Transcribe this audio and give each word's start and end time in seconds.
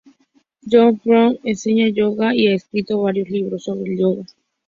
John 0.69 0.93
McAfee 0.95 1.39
enseña 1.43 1.87
yoga 1.89 2.33
y 2.33 2.47
ha 2.47 2.55
escrito 2.55 2.99
varios 3.03 3.29
libros 3.29 3.65
sobre 3.65 3.91
el 3.91 3.99
yoga. 3.99 4.23